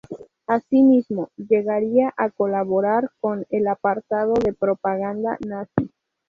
Asímismo, 0.47 1.29
llegaría 1.37 2.11
a 2.17 2.31
colaborar 2.31 3.11
con 3.19 3.45
el 3.51 3.67
aparato 3.67 4.33
de 4.43 4.51
propaganda 4.51 5.37
nazi. 5.47 5.93